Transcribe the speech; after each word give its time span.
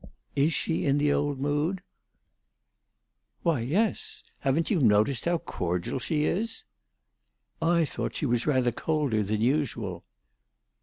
"Is 0.35 0.51
she 0.51 0.83
in 0.87 0.97
the 0.97 1.13
old 1.13 1.39
mood?" 1.39 1.83
"Why, 3.43 3.59
yes. 3.59 4.23
Haven't 4.39 4.71
you 4.71 4.79
noticed 4.79 5.25
how 5.25 5.37
cordial 5.37 5.99
she 5.99 6.23
is? 6.23 6.63
"I 7.61 7.85
thought 7.85 8.15
she 8.15 8.25
was 8.25 8.47
rather 8.47 8.71
colder 8.71 9.21
than 9.21 9.41
usual." 9.41 10.03